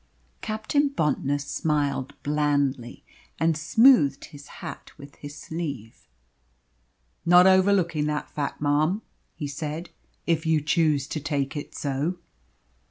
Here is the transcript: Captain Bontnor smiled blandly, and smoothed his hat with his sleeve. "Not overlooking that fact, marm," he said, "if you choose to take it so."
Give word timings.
Captain 0.41 0.89
Bontnor 0.89 1.37
smiled 1.39 2.15
blandly, 2.23 3.03
and 3.39 3.55
smoothed 3.55 4.25
his 4.25 4.47
hat 4.47 4.91
with 4.97 5.13
his 5.17 5.37
sleeve. 5.37 6.07
"Not 7.23 7.45
overlooking 7.45 8.07
that 8.07 8.27
fact, 8.31 8.59
marm," 8.61 9.03
he 9.35 9.45
said, 9.45 9.91
"if 10.25 10.43
you 10.43 10.59
choose 10.59 11.05
to 11.09 11.19
take 11.19 11.55
it 11.55 11.75
so." 11.75 12.17